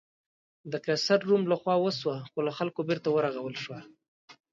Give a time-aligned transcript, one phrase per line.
[0.71, 3.79] د قیصر روم له خوا وسوه خو له خلکو بېرته ورغول شوه.